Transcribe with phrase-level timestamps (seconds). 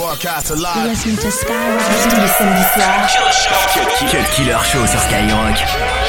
[0.00, 0.88] broadcast live.
[0.88, 3.06] Listening to Skyrock tous les samedis soirs.
[4.10, 5.99] Cut Killer Show sur Skyrock.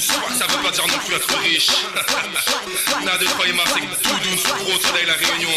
[0.00, 1.68] du ça veut pas dire non plus être riche.
[3.04, 3.16] La
[5.14, 5.48] Réunion.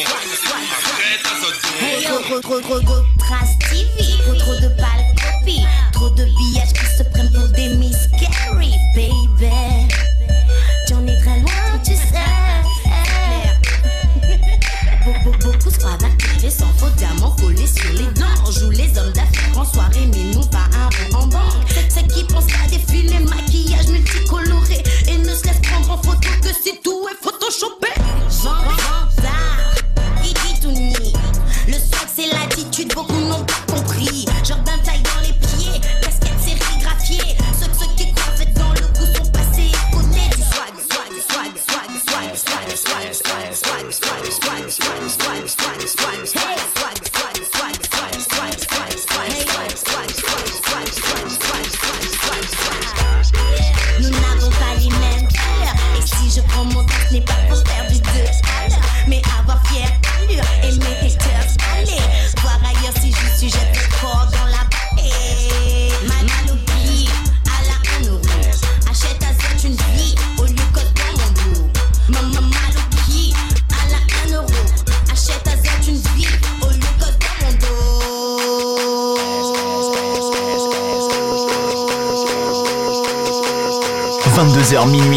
[2.42, 2.60] Trop, trop,
[4.60, 5.66] de pâles copies.
[5.92, 8.73] Trop de billages qui se prennent pour des Miss Carrie.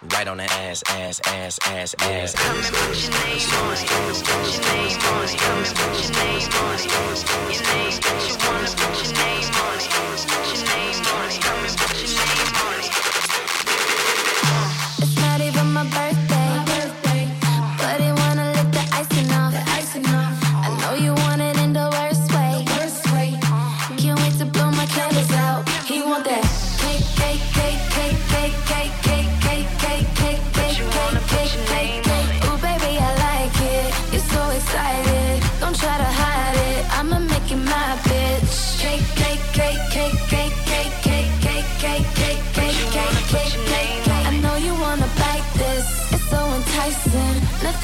[0.00, 2.34] Right on the ass, ass, ass, ass, ass.
[2.34, 3.88] Come and put your name on it.
[4.22, 5.38] Put your name on it.
[5.40, 6.86] Come and put your name on it.
[7.50, 7.98] Your name,
[8.28, 9.90] you wanna put your name on it.
[10.28, 11.42] Put your name on it.
[11.42, 12.67] Come and put your name on it.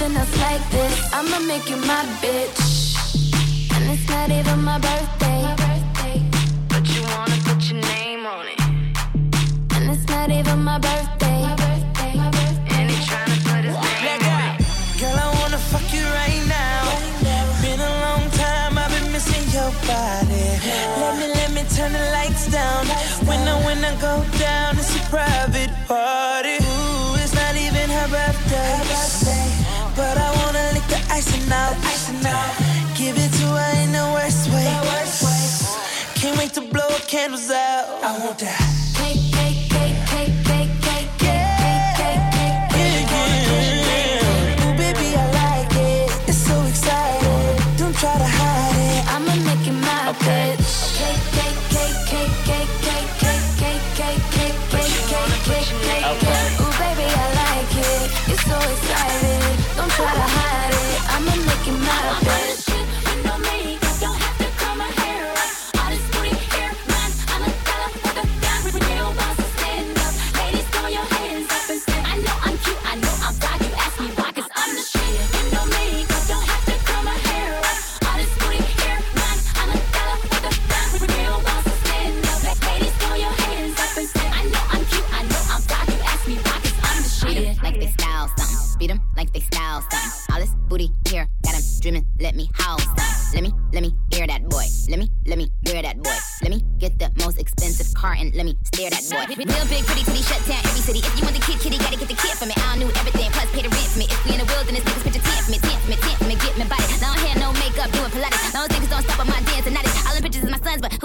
[0.09, 1.15] Nothing else like this.
[1.15, 2.59] I'ma make you my bitch.
[3.75, 5.34] And it's not even my birthday.
[31.53, 31.77] Out.
[32.97, 34.71] Give it to her in the worst way.
[36.15, 38.03] Can't wait to blow candles out.
[38.03, 38.74] I want that.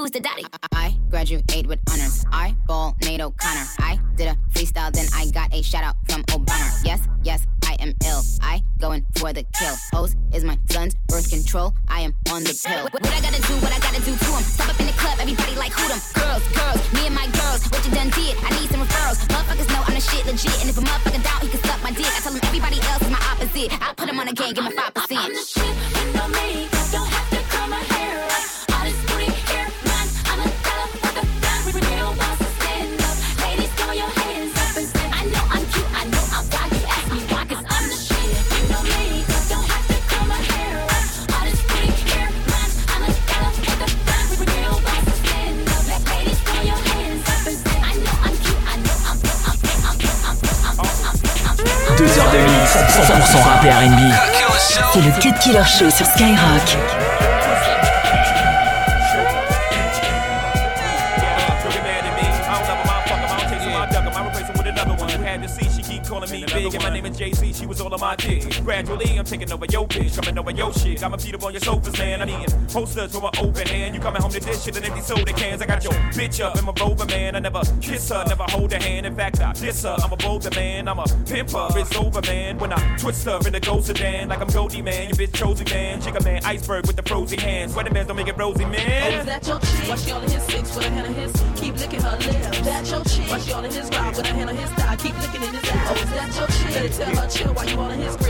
[0.10, 0.46] Who's the daddy?
[0.74, 2.26] I graduate with honors.
[2.32, 3.66] I ball Nate O'Connor.
[3.80, 6.70] I did a freestyle, then I got a shout out from Obama.
[6.84, 8.22] Yes, yes, I am ill.
[8.42, 9.76] I going for the kill.
[9.94, 11.74] Host is my son's birth control.
[11.88, 12.84] I am on the pill.
[12.86, 14.44] What, what I gotta do, what I gotta do to him.
[14.44, 16.02] Step up in the club, everybody like who them.
[16.18, 17.70] Girls, girls, me and my girls.
[17.70, 18.34] What you done did?
[18.42, 19.22] I need some referrals.
[19.30, 20.58] Motherfuckers know I'm the shit legit.
[20.62, 22.10] And if a motherfucker doubt, he can suck my dick.
[22.10, 23.70] I tell him everybody else is my opposite.
[23.78, 25.18] I put him on a game, give him 5%.
[25.18, 26.59] I'm the shit, you know me.
[52.00, 54.00] Deux heures de mix, 100% rap et R&B.
[54.94, 57.09] C'est le Cut Killer Show sur Skyrock.
[68.70, 71.04] Gradually, I'm taking over your bitch, coming over your shit.
[71.04, 72.22] I'ma up on your sofas, man.
[72.22, 73.96] I'm eating posters from an open hand.
[73.96, 75.64] You coming home to this shit and empty soda cans.
[75.64, 77.36] I got your bitch up in my rover, man.
[77.36, 79.08] I never kiss her, never hold her hand.
[79.08, 79.98] In fact, I diss her.
[80.04, 81.68] I'm a bolder man, I'm a pimper.
[81.78, 82.60] It's over, man.
[82.60, 85.10] When I twist her in the ghost sedan, like I'm Goldie, man.
[85.10, 86.00] Your bitch chosen, man.
[86.00, 87.74] Chicken man, iceberg with the frozen hands.
[87.74, 89.26] Sweater bands don't make it rosy, Oh, is man.
[89.26, 89.90] that your chick?
[89.90, 91.60] Why she in his six with a hand of his?
[91.60, 92.60] Keep licking her lips.
[92.62, 93.32] That your chick?
[93.32, 94.96] Why she in his ride with a hand of his thigh?
[94.98, 95.90] Keep licking in his ass.
[95.90, 96.74] Oh, is that your chick?
[96.76, 98.29] Better tell her chill while you all in his grill.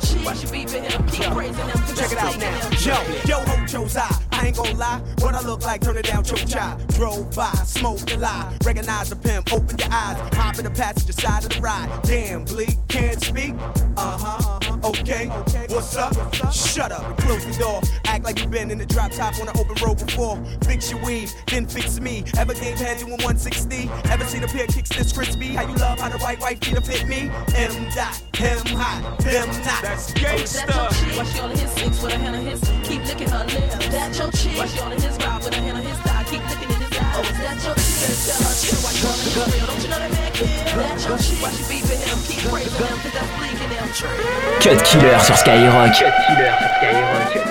[0.00, 0.18] Kill?
[0.18, 0.26] That?
[0.26, 1.06] Why she beeping him?
[1.08, 1.96] Keep praising him.
[1.96, 2.70] Check it out now.
[2.80, 4.08] Yo, yo, ho, chose I.
[4.32, 5.00] I ain't gon' lie.
[5.18, 6.78] What I look like, turn it down, choke chai.
[6.88, 8.56] Drove by, smoked a lie.
[8.64, 10.16] Recognize the pimp, open your eyes.
[10.36, 11.88] Hop in the passenger side of the ride.
[12.04, 13.54] Damn, Bleek, can't speak.
[13.96, 14.59] Uh uh-huh.
[14.84, 15.26] Okay.
[15.68, 16.14] What's up?
[16.52, 17.80] Shut up and close the door.
[18.04, 20.42] Act like you've been in the drop top on an open road before.
[20.64, 22.24] Fix your weave, then fix me.
[22.36, 23.90] Ever gave head doing 160?
[24.10, 25.48] Ever seen a pair of kicks this crispy?
[25.48, 27.30] How you love how the right wife feet fit me?
[27.54, 29.82] M dot, him hot, them not.
[29.82, 30.90] That's Is that your gangsta.
[31.00, 31.16] chick?
[31.18, 32.60] Why she all in his six with a hand on his?
[32.88, 33.88] Keep licking her lips.
[33.88, 34.58] That your chick?
[34.58, 36.24] Why she all in his ride with a hand on his thigh?
[36.24, 36.69] Keep licking
[44.60, 45.92] Cut Killer sur Skyrock.
[45.92, 47.50] Cut Killer sur Skyrock.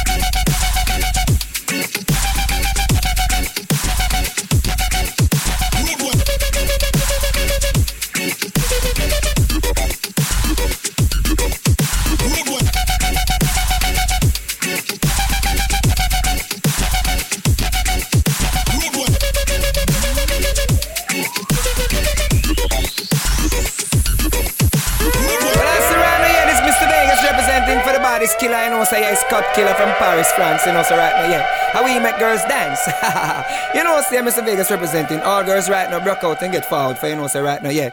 [28.81, 31.45] Know, say, yeah, Cut Killer from Paris, France, you know, so right now, yeah.
[31.71, 32.79] How we make girls dance?
[33.75, 34.43] you know, say, Mr.
[34.43, 37.41] Vegas representing all girls right now, broke out and get forward for, you know, say,
[37.41, 37.91] right now, yeah.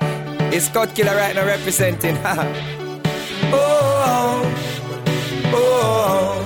[0.50, 2.16] It's Cut Killer right now representing,
[3.52, 4.50] oh,
[5.52, 6.42] oh, oh.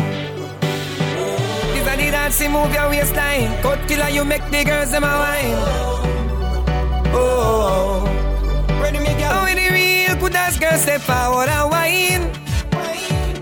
[1.73, 3.63] These are the dancing move your waistline.
[3.63, 5.55] Cut killer, you make the girls them a wine.
[5.55, 9.31] Oh, oh, oh, ready me girl.
[9.35, 12.42] Oh, the real good ass girl step forward and wine.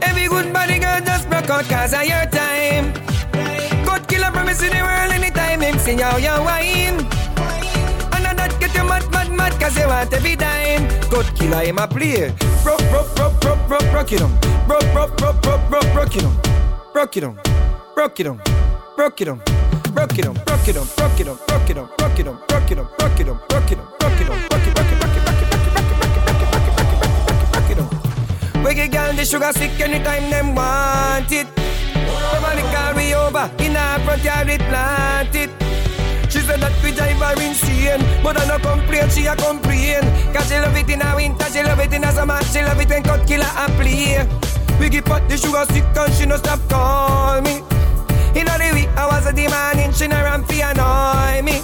[0.02, 2.92] Every good body girl just broke out cause of your time.
[3.84, 7.00] Cut killer promise in the world anytime him sing out your wine.
[8.12, 10.88] And that get you mad, mad, mad cause you want every dime.
[11.10, 12.32] Cut killer him a play.
[12.62, 14.32] Broke, broke, broke, broke, broke, broke it on.
[14.66, 16.36] Broke, broke, broke, broke, broke, broke it on.
[16.92, 17.38] Broke it on.
[17.94, 18.40] Broke it on.
[18.96, 19.42] Broke it on.
[19.94, 20.34] Broke it on.
[20.44, 20.86] Broke it on.
[20.96, 21.38] Broke it on.
[21.46, 21.88] Broke it on.
[21.96, 22.38] Broke it on.
[22.48, 22.88] Broke it on.
[22.98, 23.40] Broke it on.
[23.48, 23.88] Broke it on.
[23.98, 24.49] Broke it on.
[28.66, 28.90] On.
[28.90, 31.46] Girl, the sugar sick anytime them want it.
[32.32, 35.50] Nobody call me over, in her front yard it plant it.
[36.30, 40.02] She said that we drive her insane But I no complain, she a complain
[40.32, 42.80] Cause she love it in a winter, she love it in a summer She love
[42.80, 44.28] it when cut killer and play
[44.78, 47.58] We pot the sugar sick and she no stop call me
[48.38, 51.62] In all the week I was a demanding, she no ramp fi annoy me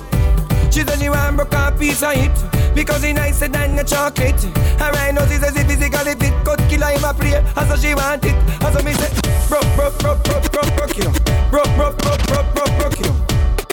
[0.72, 4.44] She said she want broke a piece of it because he nicer than a chocolate
[4.78, 7.94] A rhino is as if physically fit Cut killer him a prayer As so she
[7.94, 9.08] want it As so me say
[9.48, 11.14] Broke, broke, broke, broke, broke, broke it up
[11.50, 13.16] Broke, broke, broke, broke, broke, broke it up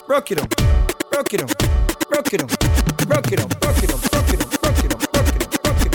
[0.08, 0.48] Broke it up
[1.10, 1.50] Broke it up
[2.08, 2.48] Broke it up
[3.06, 5.94] Broke it up Broke it up Broke it up Broke it up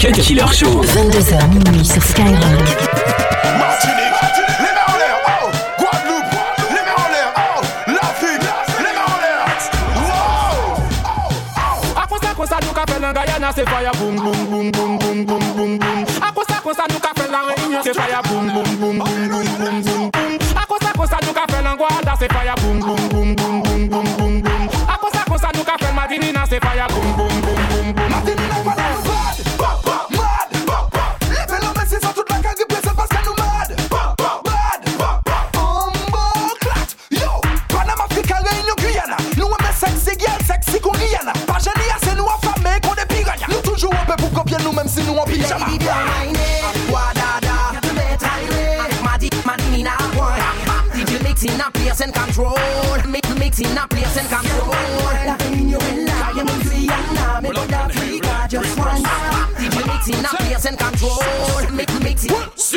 [0.00, 3.04] Cut Killer Show 22h minuit sur Skyrock
[13.14, 16.04] Guyana c'est fire boom boom boom boom boom boom boom boom.
[16.20, 19.82] A costa costa nous qu'a la Réunion c'est fire boom boom boom boom boom boom
[19.82, 20.38] boom boom.
[20.60, 21.62] A costa costa nous qu'a fait
[22.18, 23.43] c'est fire boom boom boom boom
[51.44, 52.56] in a place and control.
[53.08, 54.72] Mix, mixing in place and control.
[54.72, 55.36] I
[55.68, 56.34] you in love,
[58.48, 59.02] just one.
[59.60, 61.53] Mixing in a place and control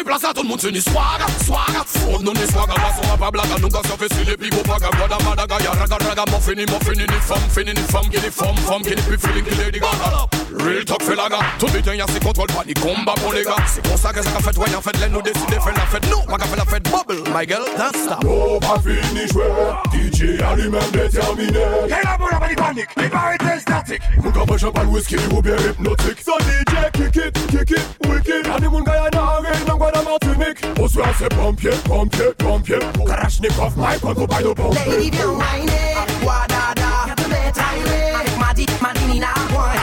[0.08, 3.32] plas la tout moun se ni swaga, swaga Froud nou ni swaga, baso wap a
[3.32, 6.66] blaga Nou ka sefe si le pi go paga Gwada madaga, ya raga raga Mofini,
[6.72, 10.24] mofini, ni fam, fini, ni fam Gini fam, fam, gini pi feeling, ki lady gaga
[10.64, 13.84] Real talk fe laga Tout biten ya si kontrol pa ni komba bon lega Se
[13.84, 16.08] kon sa ke sa ka fet, wè yon fet Len nou deside fe la fet,
[16.08, 18.24] nou pa ka fe la fet Bubble, my girl, dan stop.
[18.24, 19.50] Nou pa fini jwe,
[19.92, 24.08] DJ a li men determine Ke la moun apan ni panik, li pa rete statik
[24.24, 28.48] Mou ka pe champal whisky, ou bien hypnotik So DJ kick it, kick it, wicked.
[28.48, 34.16] Ani moun gaya nan ya nan na Martinique Posłucham se pompie, pompie, pompie Karaszników, Majkon,
[34.16, 37.16] kupają pompie Lady bią wajnie, wadada
[37.54, 39.78] Tajwe, madi, madini na woń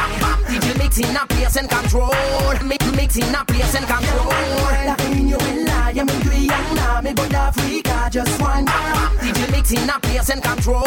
[0.78, 2.10] mix in a place and control?
[2.64, 4.32] Mix, mix in a place and control.
[4.86, 8.66] La réunion est là am in Guyana, me go to Africa, just one.
[9.20, 10.84] DJ mix in a place and control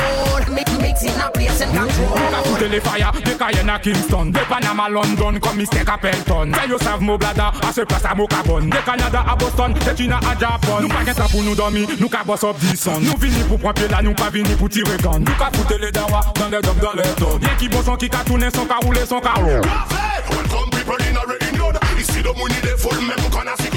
[0.51, 2.09] Mix, mix in a place and control.
[2.09, 4.31] Look at foot the fire, the Cayenne Kingston.
[4.31, 8.15] The Panama, London, come mistake a Pelton Tell yourself mo blada, a se place a
[8.15, 10.81] mo carbone De Canada a Boston, de China a Japan.
[10.81, 13.01] Nou pa gen sa pou nou domi, nou ka boss up this sun.
[13.05, 15.91] Nou vini pou pran la, nou pa vini pou tire gan Nou ka foute le
[15.91, 18.67] dawa, dan le dom, dan le ton Yen ki bon son ki ka toune, son
[18.69, 19.37] ka roule, son ka
[20.29, 21.77] Welcome people in a ready road.
[21.97, 23.76] Isi do mouni de fol, men mou kon asik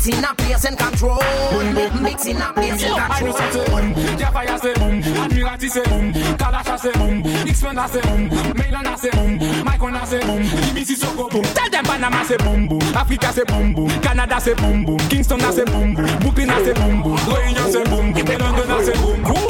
[0.00, 1.18] Mixing a place and control.
[1.52, 3.36] One DJ mixing a place and control.
[3.36, 6.92] I say boom boom, Jaffa say boom boom, Admiral T say boom boom, Kalash say
[6.92, 10.96] boom boom, X-Men say boom boom, Maylon say boom boom, Mike say boom boom, BBC
[10.96, 11.42] so go boom.
[11.42, 15.38] Tell them Panama say boom boom, Africa say boom boom, Canada say boom boom, Kingston
[15.52, 19.49] say boom boom, Brooklyn say boom boom, Réunion say boom boom, London say boom boom.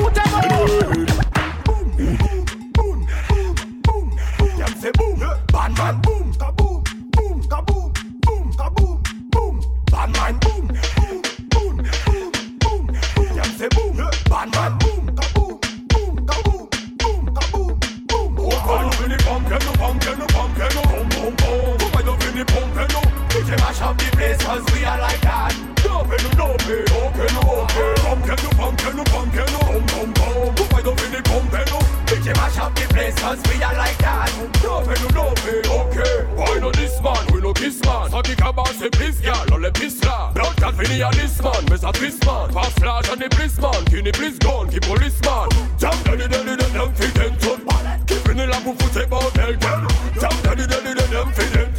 [23.41, 25.55] DJ mash up the place 'cause we are like that.
[25.83, 27.95] Dope, okay, no okay.
[28.05, 30.69] Pumpkin, pumpkin, pumpkin, no boom, boom, boom.
[30.69, 31.65] Why you feel the pumpkin?
[32.05, 34.29] DJ mash up the place 'cause we are like that.
[34.61, 35.41] Dope, no dope,
[35.81, 36.15] okay.
[36.37, 38.11] Why no this man, we no kiss man.
[38.11, 40.33] Saki kabar say please, girl, ole piss la.
[40.33, 42.53] Blood clot fini a this man, me sa twist man.
[42.53, 45.49] Pass flash and the police man, kini please gun, ki police man.
[45.79, 47.61] Jam daddy daddy daddy them fi den ton.
[48.05, 49.89] Kifini la pou foute ba hotel girl.
[50.21, 51.70] Jam daddy daddy daddy them fi den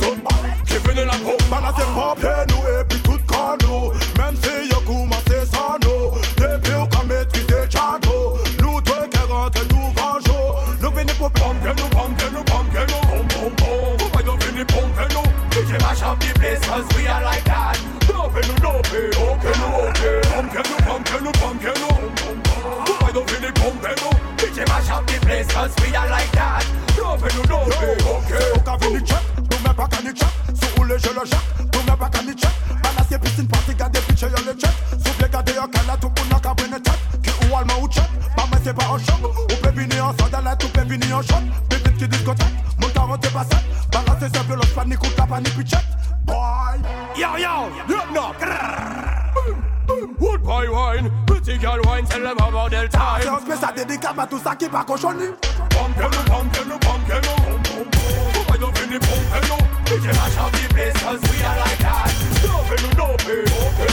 [1.21, 3.93] Man a se pape nou e pi tout kan nou.
[4.17, 6.17] Même si yo kouma se san nou.
[6.35, 8.39] Depi ou ka maîtriser chato.
[8.61, 10.37] Nou dwe ke rentre nou vanjo.
[10.81, 13.01] Nou vini pou pompe nou, pompe nou, pompe nou.
[13.11, 13.97] Pom pom pom.
[13.99, 15.25] Pou pa yo vini pompe nou.
[15.53, 17.77] DJ mash up the place 'cause we are like that.
[18.07, 20.21] Dope nou, dope, okay nou, okay.
[20.31, 21.95] Pompe nou, pompe nou, pompe nou.
[22.85, 24.13] Pou pa yo vini pompe nou.
[24.37, 26.65] DJ mash up the place 'cause we are like that.
[26.97, 28.51] Dope nou, dope, okay.
[28.55, 30.50] Ou ka vini check, nou men pa ka ni check.
[30.91, 31.39] Le je le check,
[31.71, 32.51] nou men pa ka ni check.
[32.83, 34.73] Balas ye piscine party, gade pitche yo le check.
[34.99, 36.99] Souple gade yo kala, tout pou nan ka brene check.
[37.23, 39.23] Ki ou alman ou check, pa mwen se pa an choc.
[39.23, 41.47] Ou pe vini an sandalet, ou pe vini an shot.
[41.69, 42.51] Bibit ki diskotek,
[42.81, 43.63] moun ta rentre pa set.
[43.93, 45.85] Balas se simple, los panique ou ta panique puis check.
[46.25, 46.83] Boy,
[47.15, 48.27] yo yo, yo no.
[50.19, 53.21] Wood boy wine, pretty girl wine, tell them about their time.
[53.21, 55.31] C'est un spécial dédicace à tout ça qui va cochonner.
[55.69, 57.21] Pumpkin, pumpkin, pumpkin,
[58.33, 60.50] Pourquoi you fini pumpkin, DJ mash up the place 'cause
[63.31, 63.90] Dope,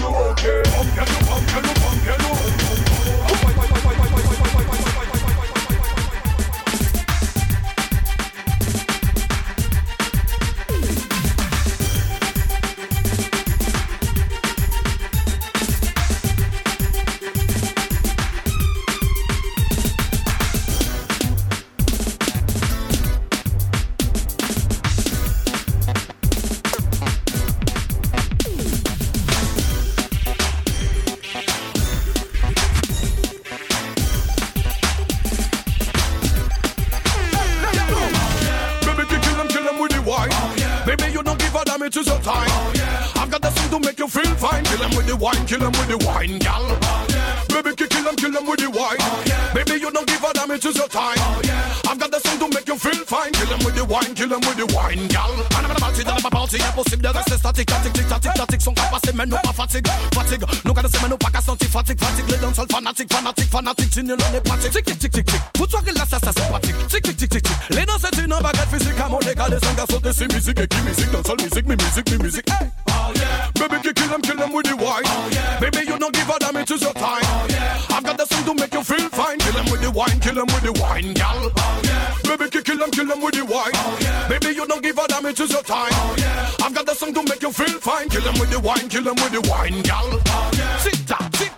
[62.28, 62.28] fatigue.
[62.28, 64.70] Fatigue, les danseurs fanatiques, fanatiques, fanatiques, tu ne l'en es pratique.
[64.70, 65.40] Tic, tic, tic, tic, tic.
[65.54, 66.88] Pour toi, là, ça, ça, c'est pratique.
[66.88, 67.56] Tic, tic, tic, tic, tic.
[67.70, 70.68] Les danseurs, c'est une baguette physique, à mon égal, les sangs sauter, c'est musique, et
[70.68, 72.50] qui musique, dans seule musique, mi musique, mi musique.
[72.50, 72.68] Hey!
[72.88, 73.50] Oh yeah.
[73.54, 75.04] Baby, you kill them, kill them with the wine.
[75.04, 75.60] Oh yeah.
[75.60, 77.22] Baby, you don't give a damn, it is your time.
[77.24, 77.96] Oh yeah.
[77.96, 79.38] I've got the song to make you feel fine.
[79.38, 81.50] Kill them with the wine, kill them with the wine, gal.
[81.56, 82.14] Oh yeah.
[82.24, 83.72] Baby, you kill them, kill them with the wine.
[83.74, 84.28] Oh yeah.
[84.28, 85.92] Baby, you don't give a damn, it is your time.
[85.92, 86.64] Oh yeah.
[86.64, 88.08] I've got the song to make you feel fine.
[88.08, 90.06] Kill them with the wine, kill them with the wine, gal.
[90.06, 90.78] Oh yeah.
[90.82, 91.57] Tick tock, tick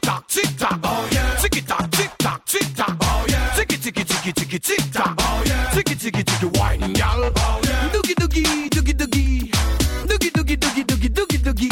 [0.70, 0.80] tock.
[0.84, 1.34] Oh yeah.
[1.36, 2.96] Ticky tock, tick tock, tick tock.
[3.00, 3.54] Oh yeah.
[3.56, 5.14] Ticky ticky ticky ticky tick tock.
[5.18, 5.70] Oh yeah.
[5.70, 7.32] Ticky ticky ticky wine, gal.
[7.36, 7.90] Oh yeah.
[7.92, 9.50] Doogie doogie, doogie doogie.
[10.06, 11.70] Doogie doogie doogie doogie doogie doogie.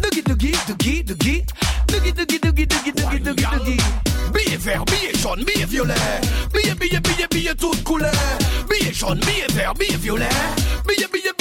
[0.00, 1.44] Doogie doogie doogie doogie.
[1.86, 3.80] Doogie doogie doogie doogie doogie doogie doogie.
[4.32, 5.94] Billet vert, billet jaune, billet violet.
[6.52, 8.12] Billet, billet, billet, billet toute couleur.
[8.68, 10.28] Billet jaune, billet vert, billet violet.
[10.86, 11.33] Billet, billet,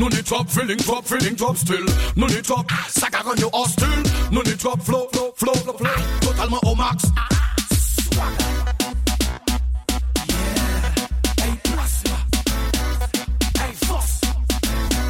[0.00, 1.84] No need top feeling, top feeling, top still.
[2.16, 4.02] No need top, ça caronne yo hostile.
[4.32, 5.90] No need top flow, flow, flow, flow, flow.
[6.22, 7.04] Totalement au max.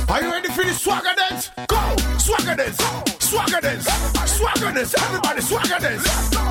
[0.08, 1.50] Are you ready for the swagger dance?
[1.68, 1.78] Go!
[2.18, 2.76] Swagger dance!
[3.20, 3.86] Swagger dance!
[4.26, 4.94] Swagger dance!
[4.96, 6.02] Everybody swagger dance!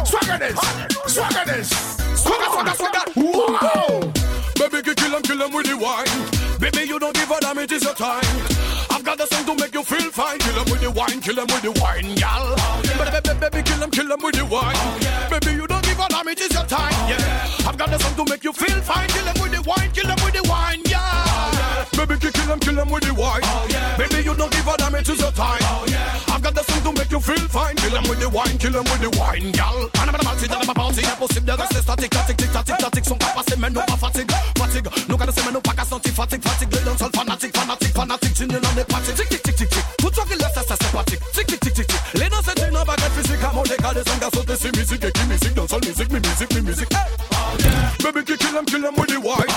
[0.10, 0.60] Swagger dance!
[1.08, 1.70] Swagger dance!
[2.16, 3.04] Swagger, swagger, swagger!
[3.18, 4.00] Wow!
[4.56, 6.39] Baby, you kill them, kill them with the wine.
[6.60, 8.20] Baby, you don't give a damn, it is your time.
[8.92, 10.38] I've got the song to make you feel fine.
[10.40, 12.52] Kill them with the wine, kill them with the wine, gal.
[12.84, 14.76] Baby, baby, baby, kill them, kill them with the wine.
[15.32, 16.92] Baby, you don't give a damn, it is your time.
[17.08, 19.08] Yeah, I've got the song to make you feel fine.
[19.08, 20.84] Kill them with the wine, kill them with the wine.
[20.84, 23.46] Yeah, baby, kill them, kill them with the wine.
[23.96, 25.64] Baby, you don't give a damn, it is your time.
[26.28, 27.80] I've got the song to make you feel fine.
[27.80, 29.88] Kill them with the wine, kill them with the wine, gal.
[29.96, 33.06] And I'm a bouncy, I'm a bouncy, impossible de rester statique, statique, tic, tatic, tatic,
[33.08, 34.29] sont capables, mais non pas fatigue.
[36.20, 36.74] Non pas qu'à sentir fatigue, fatigue.
[36.74, 39.16] Les danseurs fanatiques, fanatiques, fanatiques, tu n'es pas pratique.
[39.16, 39.84] Tic, tic, tic, tic, tic.
[39.98, 41.20] Tout ce qui laisse, ça, c'est pratique.
[41.34, 42.00] Tic, tic, tic, tic, tic.
[42.16, 45.04] Les danseurs, tu n'as pas qu'à physique, à mon égal, des sons, garçons, c'est musique,
[45.04, 46.94] et qui musique, danseur, musique, mi musique, mi musique.
[46.94, 48.04] Hey.
[48.04, 49.48] Baby, kill them, kill them with the wine.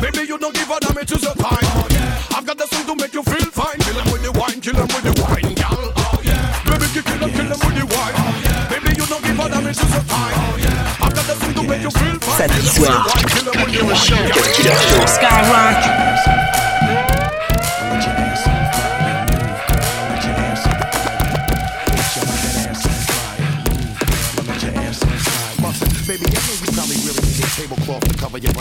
[0.00, 1.66] Baby, you don't give a damn, it is your time.
[2.34, 3.78] I've got the song to make you feel fine.
[3.80, 5.92] Kill them with the wine, kill them with the wine, gal.
[6.66, 8.16] Baby, kill them, kill them with the wine.
[8.70, 10.36] Baby, you don't give a damn, it is your time.
[11.02, 12.48] I've got the song to make you feel fine.
[12.48, 13.04] Samedi soir,
[13.52, 14.22] Cut Killer Show.
[15.06, 16.05] Skyrock.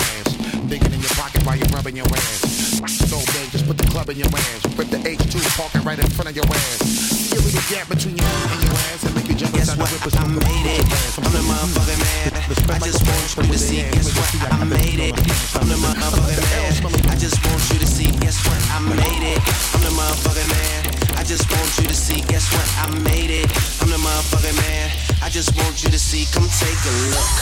[0.05, 0.69] To cover ass.
[0.69, 2.81] Digging in your pocket while you're rubbing your ass.
[3.09, 4.65] So babe, just put the club in your ass.
[4.77, 6.79] Rip the H2 parking right in front of your ass.
[6.79, 10.01] See a little gap between your and your ass and make you jump the whip.
[10.15, 10.85] I made it.
[11.21, 12.29] I'm the motherfucking man.
[12.35, 13.81] I just want you to see.
[13.81, 14.29] Guess what?
[14.53, 15.15] I made it.
[15.55, 17.09] I'm the motherfucking man.
[17.09, 18.11] I just want you to see.
[18.21, 18.61] Guess what?
[18.71, 19.39] I made it.
[19.73, 20.95] I'm the motherfucking man.
[21.17, 22.21] I just want you to see.
[22.21, 22.67] Guess what?
[22.77, 23.49] I made it.
[23.81, 24.91] I'm the motherfucking man.
[25.21, 26.25] I just want you to see.
[26.33, 27.33] Come take a look.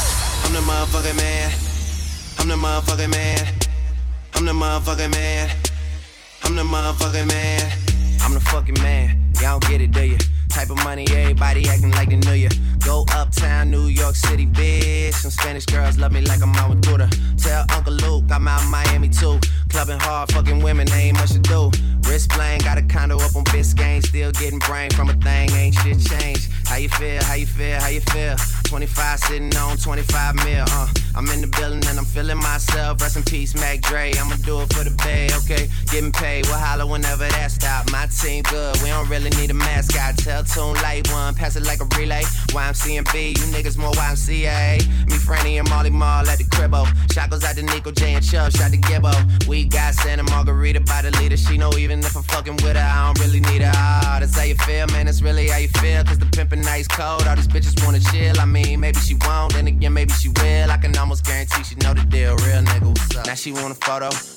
[0.45, 1.72] I'm the motherfucking man.
[2.43, 3.47] I'm the motherfucking man.
[4.33, 5.49] I'm the motherfucking man.
[6.43, 7.71] I'm the motherfucking man.
[8.21, 9.31] I'm the fucking man.
[9.39, 10.17] Y'all don't get it, do you?
[10.49, 12.49] Type of money, everybody acting like they knew you.
[12.85, 15.13] Go uptown, New York City, bitch.
[15.13, 16.83] Some Spanish girls love me like I'm with.
[17.37, 19.39] Tell Uncle Luke I'm out in Miami too.
[19.69, 21.71] Clubbing hard, fucking women, ain't much to do.
[22.07, 24.05] Wrist playing, got a condo up on Biscayne.
[24.05, 26.49] Still getting brain from a thing, ain't shit changed.
[26.65, 28.35] How you feel, how you feel, how you feel?
[28.65, 30.87] 25 sitting on 25 mil, uh.
[31.15, 32.99] I'm in the building and I'm feeling myself.
[32.99, 34.11] Rest in peace, Mac Dre.
[34.17, 35.69] I'ma do it for the bay, okay?
[35.91, 37.91] Getting paid, we'll holler whenever that stop.
[37.91, 40.17] My team good, we don't really need a mascot.
[40.17, 42.23] Tell Tune Light One, pass it like a relay.
[42.73, 44.79] YMCMB, you niggas more YMCA.
[45.07, 46.87] Me, Franny, and Mally Mall at the cribbo.
[47.13, 49.13] Shot goes out to Nico J and Chubb, shot to Gibbo.
[49.47, 51.37] We got Santa Margherita by the leader.
[51.37, 53.71] She know even if I'm fucking with her, I don't really need her.
[53.75, 55.05] Ah, that's how you feel, man.
[55.05, 56.03] That's really how you feel.
[56.03, 57.27] Cause the pimpin' nice cold.
[57.27, 58.39] All these bitches wanna chill.
[58.39, 60.71] I mean, maybe she won't, then again, maybe she will.
[60.71, 62.35] I can almost guarantee she know the deal.
[62.37, 63.27] Real nigga, what's up?
[63.27, 64.09] Now she want a photo.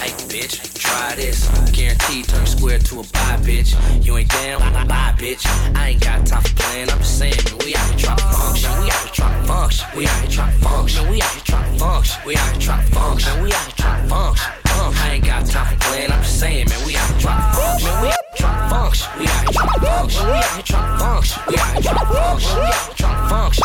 [0.00, 1.48] hey, bitch, try this.
[1.72, 3.70] Guaranteed turn square to a pie, bitch.
[4.04, 5.44] You ain't down, bye, bitch.
[5.76, 6.90] I ain't got time for playing.
[6.90, 8.70] I'm just saying, man, we out here trying to function.
[8.80, 9.88] We out here trying to function.
[9.96, 11.08] We out here trying to function.
[11.08, 12.26] We out here trying to function.
[12.26, 13.42] We out here trying to function.
[13.42, 14.52] We out here trying to function.
[14.70, 16.10] Uh, I ain't got time for playing.
[16.10, 17.90] I'm just saying, man, we out here trying to function.
[18.00, 19.08] We out here trying to function.
[19.18, 20.26] We out here trying to function.
[20.26, 21.42] We out here trying to function.
[21.46, 22.56] We out here trying to function.
[22.56, 23.64] We out here trying to function.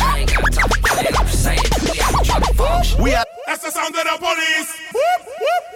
[0.00, 1.14] I ain't got time for playing.
[1.18, 3.02] I'm just saying, we out here trying to function.
[3.02, 3.33] We are.
[3.54, 4.76] That's the sound of the police.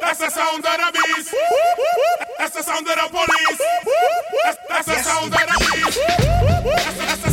[0.00, 1.34] That's the sound of the beast.
[2.36, 3.60] That's the sound of the police.
[4.68, 6.00] That's the sound of the beast.
[6.58, 7.27] That's the sound of the.